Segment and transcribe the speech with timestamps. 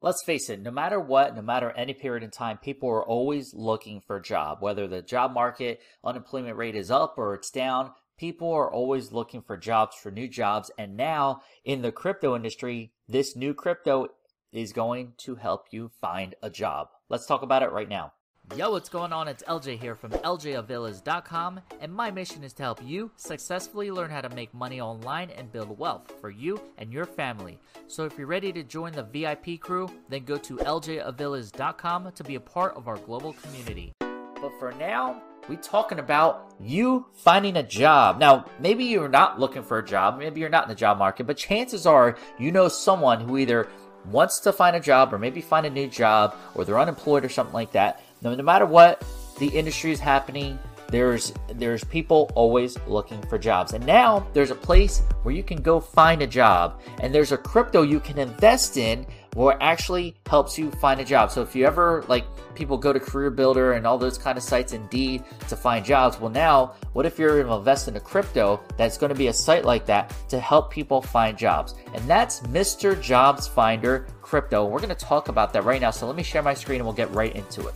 [0.00, 3.52] Let's face it, no matter what, no matter any period in time, people are always
[3.52, 4.58] looking for a job.
[4.60, 9.42] Whether the job market, unemployment rate is up or it's down, people are always looking
[9.42, 10.70] for jobs, for new jobs.
[10.78, 14.06] And now in the crypto industry, this new crypto
[14.52, 16.88] is going to help you find a job.
[17.08, 18.12] Let's talk about it right now.
[18.56, 19.28] Yo, what's going on?
[19.28, 24.22] It's LJ here from LJAvillas.com, and my mission is to help you successfully learn how
[24.22, 27.58] to make money online and build wealth for you and your family.
[27.88, 32.36] So if you're ready to join the VIP crew, then go to LJAvillas.com to be
[32.36, 33.92] a part of our global community.
[34.00, 38.18] But for now, we talking about you finding a job.
[38.18, 41.26] Now, maybe you're not looking for a job, maybe you're not in the job market,
[41.26, 43.68] but chances are you know someone who either
[44.06, 47.28] wants to find a job or maybe find a new job or they're unemployed or
[47.28, 49.04] something like that no, no matter what
[49.38, 50.58] the industry is happening,
[50.90, 53.72] there's there's people always looking for jobs.
[53.74, 57.36] And now there's a place where you can go find a job and there's a
[57.36, 61.30] crypto you can invest in where it actually helps you find a job.
[61.30, 64.42] So if you ever like people go to career builder and all those kind of
[64.42, 68.60] sites indeed to find jobs, well now what if you're to invest in a crypto
[68.78, 71.74] that's going to be a site like that to help people find jobs?
[71.94, 73.00] And that's Mr.
[73.00, 74.64] Jobs Finder Crypto.
[74.64, 75.90] We're going to talk about that right now.
[75.90, 77.74] So let me share my screen and we'll get right into it.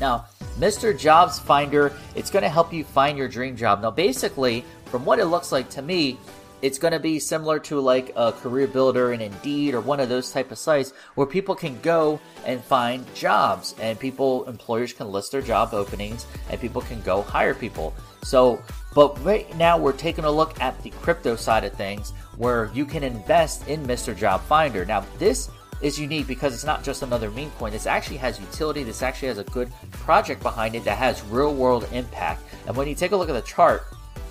[0.00, 0.26] Now,
[0.58, 0.96] Mr.
[0.96, 3.82] Jobs Finder, it's going to help you find your dream job.
[3.82, 6.18] Now, basically, from what it looks like to me,
[6.60, 10.08] it's going to be similar to like a career builder and indeed or one of
[10.08, 15.08] those type of sites where people can go and find jobs and people employers can
[15.08, 18.60] list their job openings and people can go hire people so
[18.94, 22.84] but right now we're taking a look at the crypto side of things where you
[22.84, 27.30] can invest in mr job finder now this is unique because it's not just another
[27.30, 27.72] meme coin.
[27.72, 28.82] This actually has utility.
[28.82, 32.42] This actually has a good project behind it that has real world impact.
[32.66, 33.86] And when you take a look at the chart,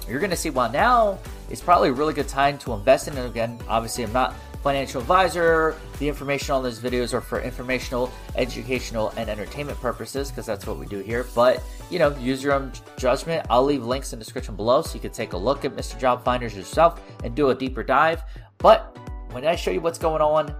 [0.08, 3.18] you're going to see well now is probably a really good time to invest in
[3.18, 3.60] it again.
[3.68, 5.76] Obviously, I'm not financial advisor.
[6.00, 10.78] The information on those videos are for informational, educational, and entertainment purposes because that's what
[10.78, 11.26] we do here.
[11.36, 13.46] But you know, use your own judgment.
[13.50, 16.00] I'll leave links in the description below so you can take a look at Mr.
[16.00, 18.24] Job Finders yourself and do a deeper dive.
[18.58, 18.98] But
[19.32, 20.54] when I show you what's going on,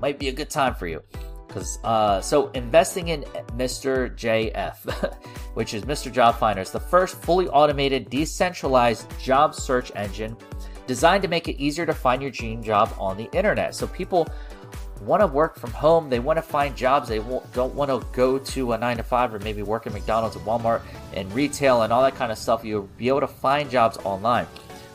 [0.00, 1.02] might be a good time for you.
[1.46, 3.22] Because uh, so investing in
[3.56, 4.14] Mr.
[4.16, 5.14] JF,
[5.54, 6.12] which is Mr.
[6.12, 10.36] Job Finder, is the first fully automated, decentralized job search engine
[10.86, 13.74] designed to make it easier to find your dream job on the internet.
[13.74, 14.28] So people
[15.02, 17.18] want to work from home, they want to find jobs, they
[17.52, 20.44] don't want to go to a nine to five or maybe work at McDonald's and
[20.44, 20.82] Walmart
[21.14, 22.64] and retail and all that kind of stuff.
[22.64, 24.46] You'll be able to find jobs online.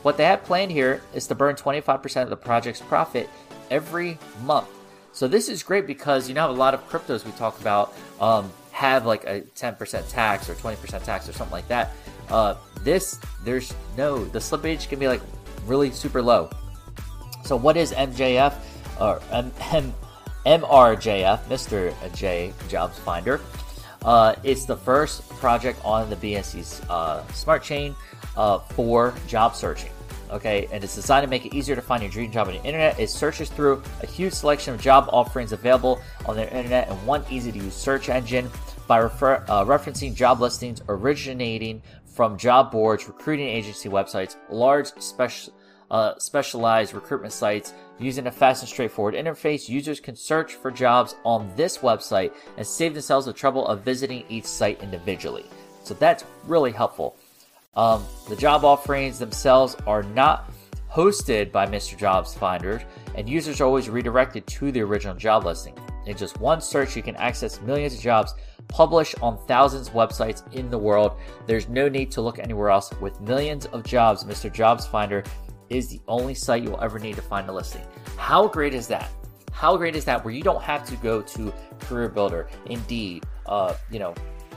[0.02, 3.28] What they have planned here is to burn 25% of the project's profit
[3.70, 4.68] every month
[5.12, 8.50] so this is great because you know a lot of cryptos we talk about um,
[8.70, 11.92] have like a 10% tax or 20% tax or something like that.
[12.30, 15.20] Uh, this there's no the slippage can be like
[15.66, 16.50] really super low.
[17.44, 18.54] So what is MJF
[19.00, 19.94] or M- M-
[20.46, 22.14] MRJF, Mr.
[22.14, 23.40] J Jobs Finder?
[24.04, 27.94] Uh, it's the first project on the BSC's uh, smart chain
[28.36, 29.92] uh, for job searching
[30.32, 30.68] okay?
[30.72, 32.98] And it's designed to make it easier to find your dream job on the internet.
[32.98, 37.24] It searches through a huge selection of job offerings available on the internet in one
[37.30, 38.50] easy to use search engine
[38.86, 45.54] by refer, uh, referencing job listings originating from job boards, recruiting agency websites, large special.
[45.90, 49.68] Uh, specialized recruitment sites using a fast and straightforward interface.
[49.68, 54.24] Users can search for jobs on this website and save themselves the trouble of visiting
[54.30, 55.44] each site individually.
[55.84, 57.18] So that's really helpful.
[57.74, 60.52] Um, the job offerings themselves are not
[60.90, 61.96] hosted by Mr.
[61.96, 62.82] Jobs Finder,
[63.14, 65.74] and users are always redirected to the original job listing.
[66.04, 68.34] In just one search, you can access millions of jobs
[68.68, 71.16] published on thousands of websites in the world.
[71.46, 72.92] There's no need to look anywhere else.
[73.00, 74.52] With millions of jobs, Mr.
[74.52, 75.24] Jobs Finder
[75.70, 77.86] is the only site you'll ever need to find a listing.
[78.18, 79.10] How great is that?
[79.50, 80.22] How great is that?
[80.22, 84.14] Where you don't have to go to Career Builder, Indeed, uh, you know,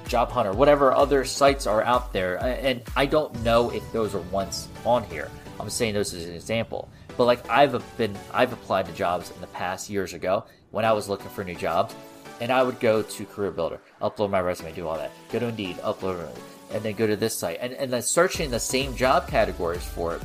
[0.07, 2.37] Job Hunter, whatever other sites are out there.
[2.43, 5.29] And I don't know if those are once on here.
[5.59, 6.89] I'm saying those as an example.
[7.17, 10.91] But like I've been, I've applied to jobs in the past years ago when I
[10.91, 11.95] was looking for new jobs,
[12.41, 15.11] and I would go to Career Builder, upload my resume, do all that.
[15.31, 16.37] Go to Indeed, upload it,
[16.71, 20.15] and then go to this site, and and then searching the same job categories for
[20.15, 20.21] it.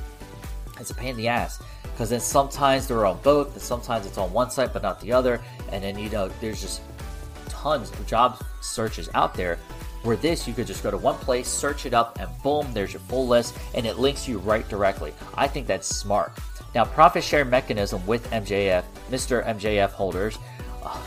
[0.81, 4.19] It's a pain in the ass because then sometimes they're on both, and sometimes it's
[4.19, 5.41] on one site but not the other,
[5.71, 6.81] and then you know there's just
[7.51, 9.59] tons of job searches out there.
[10.03, 12.95] Where this, you could just go to one place, search it up, and boom, there's
[12.95, 15.13] your full list, and it links you right directly.
[15.35, 16.33] I think that's smart.
[16.75, 19.45] Now, profit share mechanism with MJF, Mr.
[19.45, 20.39] MJF holders.
[20.83, 20.99] Uh,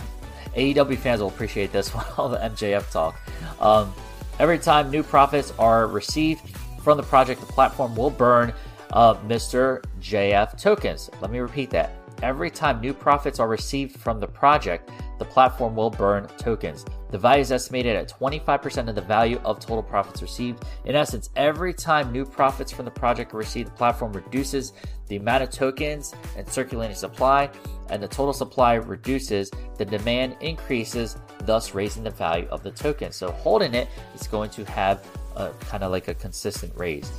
[0.56, 3.19] AEW fans will appreciate this one, all the MJF talk.
[3.60, 3.94] Um,
[4.40, 8.54] every time new profits are received from the project, the platform will burn
[8.92, 9.84] uh, Mr.
[10.01, 11.10] JF tokens.
[11.22, 11.92] Let me repeat that.
[12.22, 14.90] Every time new profits are received from the project,
[15.24, 16.86] the platform will burn tokens.
[17.10, 20.66] The value is estimated at 25% of the value of total profits received.
[20.84, 24.74] In essence, every time new profits from the project are received, the platform reduces
[25.08, 27.50] the amount of tokens and circulating supply,
[27.90, 31.16] and the total supply reduces, the demand increases,
[31.46, 33.14] thus raising the value of the token.
[33.14, 37.10] So holding it is going to have a kind of like a consistent raise.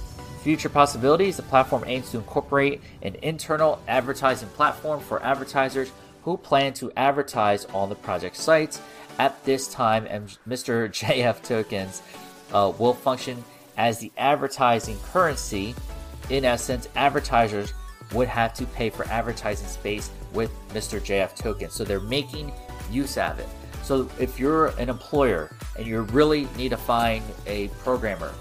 [0.43, 5.91] Future possibilities the platform aims to incorporate an internal advertising platform for advertisers
[6.25, 8.81] who plan to advertise on the project sites.
[9.19, 10.89] At this time, and Mr.
[10.89, 12.03] JF tokens
[12.53, 13.45] uh, will function
[13.77, 15.75] as the advertising currency.
[16.31, 17.73] In essence, advertisers
[18.13, 21.01] would have to pay for advertising space with Mr.
[21.01, 21.75] JF tokens.
[21.75, 22.53] So they're making
[22.91, 23.49] use of it.
[23.83, 28.33] So if you're an employer and you really need to find a programmer,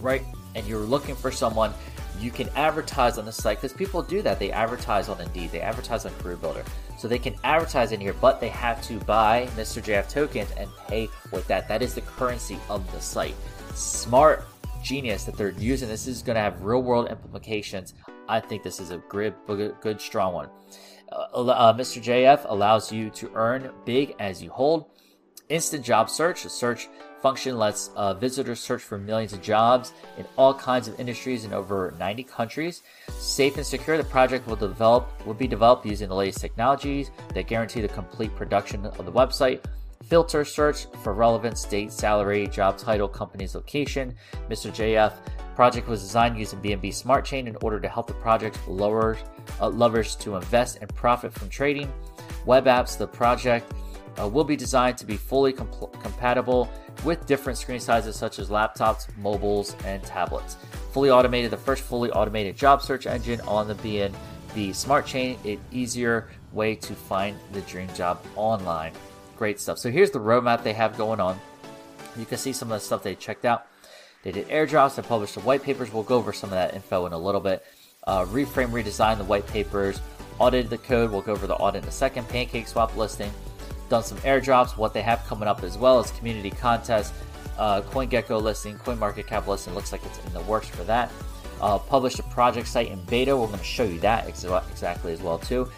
[0.00, 0.22] right,
[0.54, 1.72] and you're looking for someone,
[2.20, 4.38] you can advertise on the site because people do that.
[4.38, 6.64] They advertise on Indeed, they advertise on Career Builder.
[6.98, 9.82] So they can advertise in here, but they have to buy Mr.
[9.82, 11.68] JF tokens and pay with that.
[11.68, 13.36] That is the currency of the site.
[13.74, 14.44] Smart
[14.82, 15.88] genius that they're using.
[15.88, 17.94] This is going to have real world implications.
[18.28, 20.48] I think this is a good, good, strong one.
[21.10, 22.02] Uh, uh, Mr.
[22.02, 24.90] JF allows you to earn big as you hold.
[25.48, 26.42] Instant job search.
[26.42, 26.88] The search
[27.20, 31.52] function lets uh, visitors search for millions of jobs in all kinds of industries in
[31.52, 32.82] over 90 countries.
[33.18, 37.46] Safe and secure, the project will develop will be developed using the latest technologies that
[37.46, 39.64] guarantee the complete production of the website.
[40.04, 44.14] Filter search for relevant state, salary, job title, company's location.
[44.48, 44.70] Mr.
[44.70, 45.12] JF
[45.54, 49.18] project was designed using BNB Smart Chain in order to help the project lower,
[49.60, 51.92] uh, lovers to invest and profit from trading.
[52.46, 53.70] Web apps, the project
[54.20, 56.70] uh, will be designed to be fully comp- compatible
[57.04, 60.56] with different screen sizes such as laptops, mobiles, and tablets.
[60.92, 65.60] Fully automated, the first fully automated job search engine on the BNB Smart Chain, an
[65.70, 68.92] easier way to find the dream job online.
[69.36, 69.78] Great stuff.
[69.78, 71.38] So here's the roadmap they have going on.
[72.16, 73.66] You can see some of the stuff they checked out.
[74.24, 75.92] They did airdrops, they published the white papers.
[75.92, 77.64] We'll go over some of that info in a little bit.
[78.06, 80.00] Uh, reframe, redesign the white papers,
[80.38, 81.10] audited the code.
[81.10, 82.28] We'll go over the audit in a second.
[82.28, 83.30] Pancake swap listing,
[83.88, 87.12] done some airdrops, what they have coming up as well as community contests,
[87.58, 89.74] uh, CoinGecko listing, CoinMarketCap listing.
[89.74, 91.10] Looks like it's in the works for that.
[91.60, 93.36] Uh, published a project site in beta.
[93.36, 95.68] We're going to show you that ex- exactly as well too.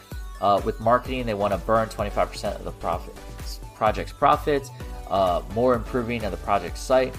[0.40, 3.14] Uh, with marketing, they want to burn 25% of the profit,
[3.74, 4.70] project's profits.
[5.08, 7.14] Uh, more improving of the project site.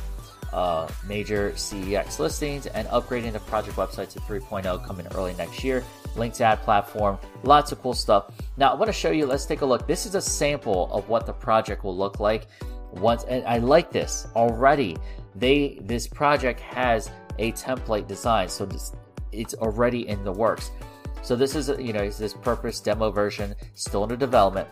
[0.54, 5.82] Uh, major CEX listings and upgrading the project website to 3.0 coming early next year
[6.16, 8.32] linked ad platform, lots of cool stuff.
[8.58, 9.88] Now I want to show you, let's take a look.
[9.88, 12.48] This is a sample of what the project will look like
[12.92, 14.98] once, and I like this already.
[15.36, 17.10] They, this project has
[17.40, 18.94] a template design, so this,
[19.32, 20.72] it's already in the works.
[21.24, 24.68] So this is, you know, this purpose demo version still under development,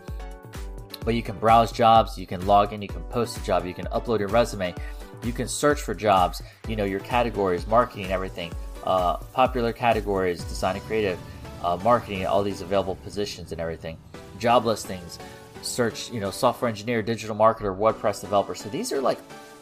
[1.09, 3.73] but you can browse jobs, you can log in, you can post a job, you
[3.73, 4.75] can upload your resume,
[5.23, 8.53] you can search for jobs, you know, your categories, marketing, everything
[8.83, 11.17] uh, popular categories, design and creative,
[11.63, 13.97] uh, marketing, all these available positions and everything,
[14.37, 15.17] job listings,
[15.63, 18.53] search, you know, software engineer, digital marketer, WordPress developer.
[18.53, 19.17] So these are like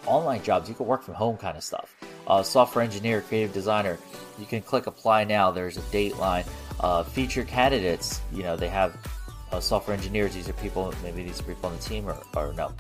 [0.06, 0.68] online jobs.
[0.68, 1.96] You can work from home kind of stuff.
[2.28, 3.98] Uh, software engineer, creative designer.
[4.38, 5.52] You can click apply now.
[5.52, 6.44] There's a date line.
[6.82, 8.20] Uh, feature candidates.
[8.34, 8.98] You know, they have
[9.52, 10.34] uh, software engineers.
[10.34, 12.72] These are people, maybe these are people on the team or, or no.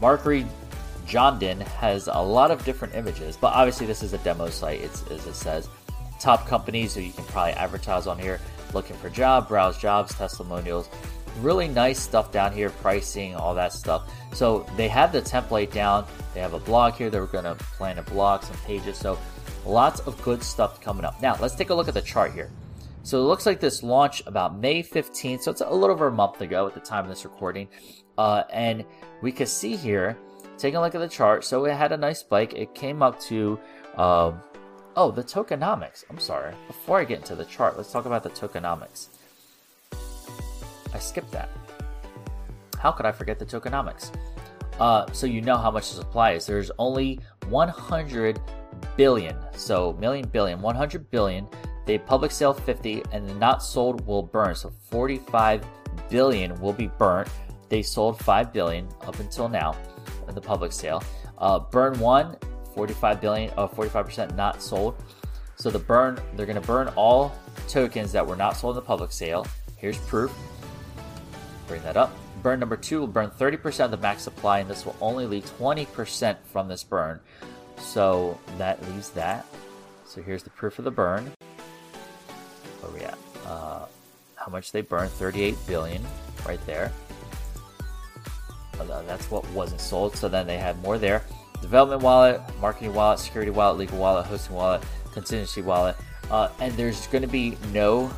[0.00, 0.48] Marketing
[1.06, 4.80] Jondin has a lot of different images, but obviously this is a demo site.
[4.80, 5.68] It's as it says,
[6.20, 8.40] top companies who you can probably advertise on here.
[8.72, 10.88] Looking for job, browse jobs, testimonials.
[11.40, 14.10] Really nice stuff down here, pricing, all that stuff.
[14.32, 16.06] So they have the template down.
[16.34, 17.10] They have a blog here.
[17.10, 18.96] They're going to plan a blog, some pages.
[18.96, 19.18] So
[19.66, 21.20] lots of good stuff coming up.
[21.20, 22.50] Now let's take a look at the chart here.
[23.02, 25.42] So it looks like this launched about May 15th.
[25.42, 27.68] So it's a little over a month ago at the time of this recording.
[28.16, 28.84] Uh, and
[29.22, 30.16] we can see here
[30.58, 32.54] taking a look at the chart, so it had a nice spike.
[32.54, 33.58] It came up to,
[33.96, 34.40] um,
[34.96, 36.04] oh, the tokenomics.
[36.08, 36.54] I'm sorry.
[36.68, 39.08] Before I get into the chart, let's talk about the tokenomics.
[40.94, 41.48] I skipped that.
[42.78, 44.14] How could I forget the tokenomics?
[44.78, 46.46] Uh, so you know how much the supply is.
[46.46, 47.18] There's only
[47.48, 48.40] 100
[48.96, 51.48] billion, so million billion, 100 billion.
[51.84, 54.54] They public sale 50, and the not sold will burn.
[54.54, 55.64] So 45
[56.08, 57.28] billion will be burnt.
[57.68, 59.76] They sold 5 billion up until now
[60.28, 61.02] in the public sale.
[61.38, 62.36] Uh, burn one,
[62.74, 64.94] 45 billion, uh, 45% not sold.
[65.56, 67.34] So the burn, they're going to burn all
[67.68, 69.46] tokens that were not sold in the public sale.
[69.76, 70.32] Here's proof.
[71.66, 72.14] Bring that up.
[72.42, 75.44] Burn number two will burn 30% of the max supply, and this will only leave
[75.58, 77.20] 20% from this burn.
[77.78, 79.46] So that leaves that.
[80.04, 81.32] So here's the proof of the burn.
[82.82, 83.18] Where we at?
[83.46, 83.86] Uh,
[84.36, 86.04] how much they burned 38 billion
[86.46, 86.92] right there.
[88.78, 90.16] Uh, that's what wasn't sold.
[90.16, 91.22] So then they had more there.
[91.60, 95.96] Development wallet, marketing wallet, security wallet, legal wallet, hosting wallet, contingency wallet.
[96.30, 98.10] Uh, and there's going to be no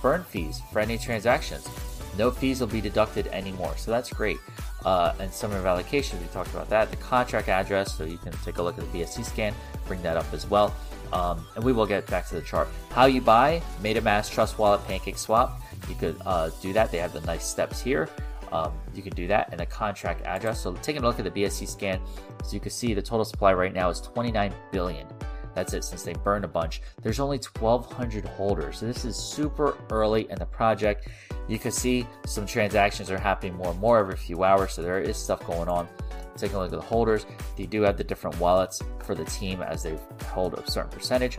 [0.00, 1.68] burn fees for any transactions.
[2.16, 3.74] No fees will be deducted anymore.
[3.76, 4.36] So that's great.
[4.84, 6.90] Uh, and summer of allocations, we talked about that.
[6.90, 9.54] The contract address, so you can take a look at the BSC scan,
[9.86, 10.74] bring that up as well.
[11.14, 12.68] Um, and we will get back to the chart.
[12.90, 15.62] How you buy MetaMask, Trust Wallet, Pancake Swap.
[15.88, 16.90] You could uh, do that.
[16.90, 18.10] They have the nice steps here.
[18.52, 20.60] Um, you can do that and a contract address.
[20.60, 22.00] So taking a look at the BSC scan,
[22.44, 25.06] so you can see the total supply right now is 29 billion.
[25.54, 26.82] That's it since they burned a bunch.
[27.02, 28.78] There's only 1,200 holders.
[28.78, 31.08] So this is super early in the project.
[31.46, 34.72] You can see some transactions are happening more and more every few hours.
[34.72, 35.88] So there is stuff going on.
[36.36, 37.26] Taking a look at the holders,
[37.56, 41.38] they do have the different wallets for the team as they hold a certain percentage.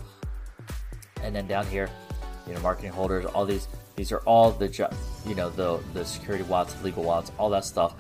[1.22, 1.90] And then down here,
[2.48, 4.68] you know, marketing holders, all these, these are all the,
[5.28, 7.96] you know, the the security wallets, legal wallets, all that stuff.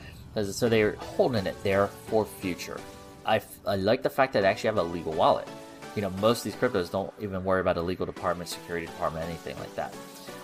[0.51, 2.79] So they're holding it there for future.
[3.25, 5.47] I, I like the fact that they actually have a legal wallet.
[5.95, 9.25] You know, most of these cryptos don't even worry about a legal department, security department,
[9.25, 9.93] anything like that.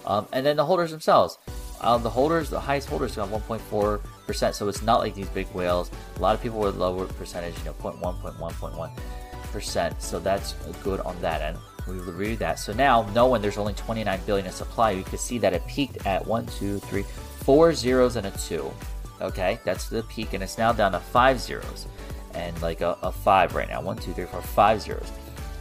[0.06, 1.38] Um, and then the holders themselves.
[1.82, 4.02] Uh, the holders, the highest holders got 1.4%.
[4.34, 5.92] So it's not like these big whales.
[6.16, 10.02] A lot of people with lower percentage, you know, 0.1, 0.1, 0.1%.
[10.02, 11.58] So that's good on that end.
[11.88, 12.60] We reviewed that.
[12.60, 16.06] So now, knowing there's only 29 billion in supply, you can see that it peaked
[16.06, 17.04] at one, two, three,
[17.44, 18.72] four zeros and a two.
[19.20, 21.88] Okay, that's the peak, and it's now down to five zeros
[22.34, 23.82] and like a, a five right now.
[23.82, 25.12] One, two, three, four, five zeros.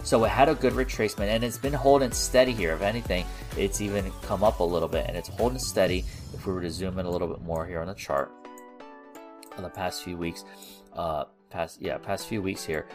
[0.02, 2.72] So it had a good retracement and it's been holding steady here.
[2.72, 3.26] If anything,
[3.58, 6.04] it's even come up a little bit and it's holding steady.
[6.32, 8.32] If we were to zoom in a little bit more here on the chart
[9.62, 10.44] the past few weeks,
[10.94, 12.86] uh, past yeah, past few weeks here,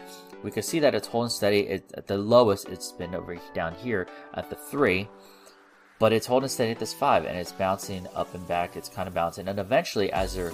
[0.42, 1.60] we can see that it's holding steady.
[1.60, 5.08] It, at the lowest, it's been over down here at the three,
[5.98, 8.76] but it's holding steady at this five and it's bouncing up and back.
[8.76, 10.52] It's kind of bouncing, and eventually, as there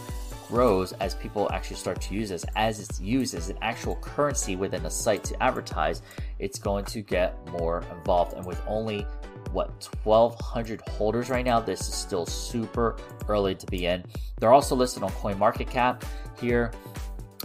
[0.48, 4.54] grows as people actually start to use this, as it's used as an actual currency
[4.54, 6.02] within a site to advertise,
[6.38, 8.34] it's going to get more involved.
[8.34, 9.06] And with only
[9.52, 12.96] what 1200 holders right now, this is still super
[13.28, 14.04] early to be in.
[14.38, 16.02] They're also listed on CoinMarketCap
[16.40, 16.72] here.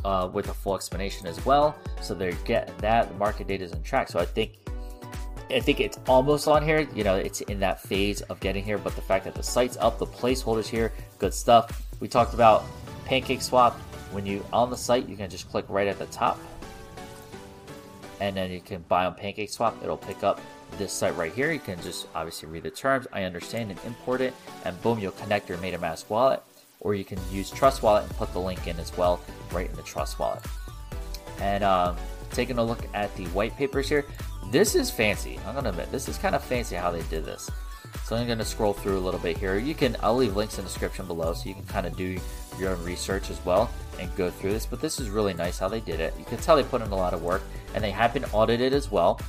[0.05, 3.09] Uh, with a full explanation as well, so they're getting that.
[3.09, 4.53] The market data is in track, so I think
[5.49, 6.87] I think it's almost on here.
[6.93, 9.75] You know, it's in that phase of getting here, but the fact that the site's
[9.77, 11.83] up, the placeholders here, good stuff.
[11.99, 12.63] We talked about
[13.05, 13.73] Pancake Swap,
[14.11, 16.39] when you on the site, you can just click right at the top,
[18.19, 19.75] and then you can buy on Pancake Swap.
[19.83, 20.39] It'll pick up
[20.77, 21.51] this site right here.
[21.51, 24.33] You can just obviously read the terms, I understand, and import it,
[24.65, 26.41] and boom, you'll connect your MetaMask wallet,
[26.79, 29.19] or you can use Trust Wallet and put the link in as well,
[29.51, 30.43] right in the Trust Wallet.
[31.39, 31.95] And um,
[32.31, 34.05] taking a look at the white papers here,
[34.51, 35.39] this is fancy.
[35.45, 37.49] I'm gonna admit, this is kind of fancy how they did this.
[38.03, 39.57] So I'm to scroll through a little bit here.
[39.57, 42.17] You can, I'll leave links in the description below so you can kind of do
[42.59, 43.69] your own research as well
[43.99, 44.65] and go through this.
[44.65, 46.13] But this is really nice how they did it.
[46.17, 47.41] You can tell they put in a lot of work
[47.73, 49.19] and they have been audited as well.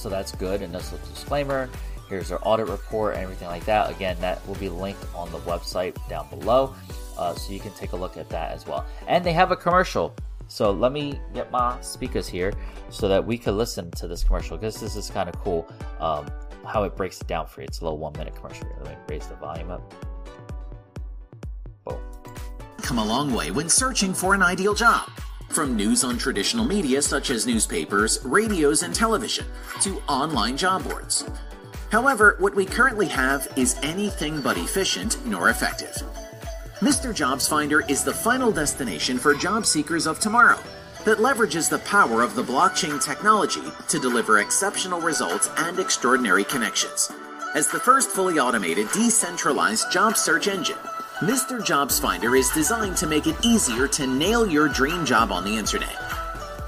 [0.00, 0.62] So that's good.
[0.62, 1.68] And is a disclaimer.
[2.08, 3.90] Here's their audit report and everything like that.
[3.90, 6.74] Again, that will be linked on the website down below.
[7.18, 8.86] Uh, so you can take a look at that as well.
[9.06, 10.14] And they have a commercial.
[10.48, 12.52] So let me get my speakers here
[12.88, 15.68] so that we can listen to this commercial because this is kind of cool.
[16.00, 16.26] Um,
[16.66, 17.66] how it breaks it down for you.
[17.66, 18.76] It's a little one minute commercial here.
[18.82, 19.94] Let me raise the volume up.
[21.84, 22.00] Boom.
[22.78, 25.10] Come a long way when searching for an ideal job.
[25.50, 29.44] From news on traditional media such as newspapers, radios, and television,
[29.80, 31.24] to online job boards.
[31.90, 36.02] However, what we currently have is anything but efficient nor effective.
[36.78, 37.12] Mr.
[37.12, 40.58] Jobs Finder is the final destination for job seekers of tomorrow
[41.04, 47.10] that leverages the power of the blockchain technology to deliver exceptional results and extraordinary connections.
[47.56, 50.78] As the first fully automated, decentralized job search engine,
[51.20, 51.62] Mr.
[51.62, 55.54] Jobs Finder is designed to make it easier to nail your dream job on the
[55.54, 55.94] internet.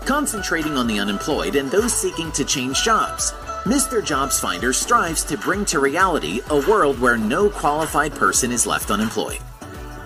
[0.05, 3.33] Concentrating on the unemployed and those seeking to change jobs,
[3.65, 4.05] Mr.
[4.05, 8.91] Jobs Finder strives to bring to reality a world where no qualified person is left
[8.91, 9.41] unemployed.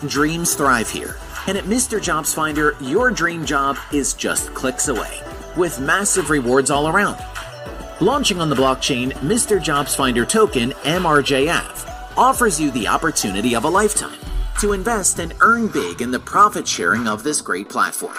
[0.07, 1.17] Dreams thrive here
[1.49, 2.01] and at Mr.
[2.01, 5.23] Jobs Finder, your dream job is just clicks away,
[5.57, 7.19] with massive rewards all around.
[8.01, 9.61] Launching on the blockchain, Mr.
[9.61, 14.17] Jobs Finder token MRJF offers you the opportunity of a lifetime
[14.61, 18.17] to invest and earn big in the profit sharing of this great platform.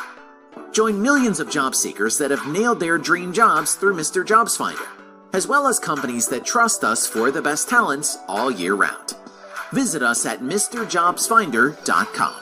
[0.72, 4.26] Join millions of job seekers that have nailed their dream jobs through Mr.
[4.26, 4.88] Jobs Finder,
[5.34, 9.16] as well as companies that trust us for the best talents all year round.
[9.72, 12.36] Visit us at MrJobsFinder.com.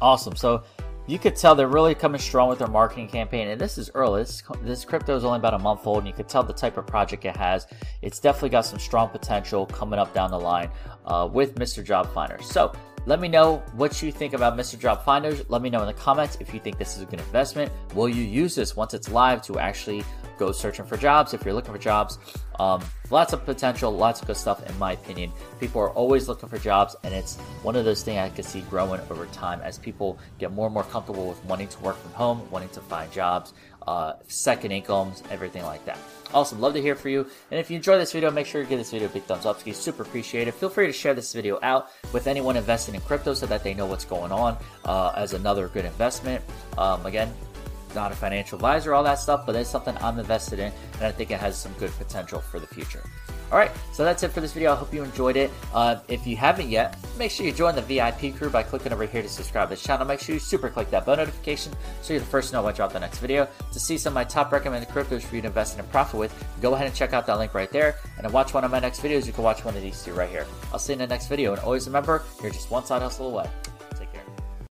[0.00, 0.36] Awesome.
[0.36, 0.62] So
[1.06, 3.48] you could tell they're really coming strong with their marketing campaign.
[3.48, 4.22] And this is early.
[4.22, 6.76] This, this crypto is only about a month old, and you could tell the type
[6.78, 7.66] of project it has.
[8.00, 10.70] It's definitely got some strong potential coming up down the line
[11.04, 11.84] uh, with Mr.
[11.84, 12.38] Job Finder.
[12.40, 12.72] So
[13.06, 14.78] let me know what you think about Mr.
[14.78, 15.42] Job Finders.
[15.50, 17.70] Let me know in the comments if you think this is a good investment.
[17.94, 20.02] Will you use this once it's live to actually
[20.38, 22.18] go searching for jobs if you're looking for jobs?
[22.58, 25.32] Um, lots of potential, lots of good stuff, in my opinion.
[25.60, 28.62] People are always looking for jobs, and it's one of those things I can see
[28.62, 32.12] growing over time as people get more and more comfortable with wanting to work from
[32.12, 33.52] home, wanting to find jobs,
[33.86, 35.98] uh, second incomes, everything like that.
[36.32, 36.60] Awesome.
[36.60, 37.26] Love to hear from you.
[37.50, 39.46] And if you enjoyed this video, make sure you give this video a big thumbs
[39.46, 39.64] up.
[39.66, 40.52] It's super appreciated.
[40.54, 43.72] Feel free to share this video out with anyone investing in crypto so that they
[43.72, 46.42] know what's going on uh, as another good investment.
[46.76, 47.32] Um, again,
[47.94, 51.12] not a financial advisor, all that stuff, but it's something I'm invested in, and I
[51.12, 53.02] think it has some good potential for the future.
[53.52, 54.72] All right, so that's it for this video.
[54.72, 55.50] I hope you enjoyed it.
[55.72, 59.06] Uh, if you haven't yet, make sure you join the VIP crew by clicking over
[59.06, 60.04] here to subscribe to this channel.
[60.06, 61.72] Make sure you super click that bell notification
[62.02, 63.46] so you're the first to know when I drop the next video.
[63.72, 66.18] To see some of my top recommended cryptos for you to invest in and profit
[66.18, 67.96] with, go ahead and check out that link right there.
[68.16, 70.14] And to watch one of my next videos, you can watch one of these two
[70.14, 70.46] right here.
[70.72, 71.52] I'll see you in the next video.
[71.52, 73.48] And always remember, you're just one side hustle away.